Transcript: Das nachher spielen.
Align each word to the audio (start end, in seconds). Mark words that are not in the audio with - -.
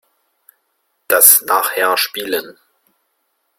Das 1.07 1.43
nachher 1.43 1.95
spielen. 1.95 2.57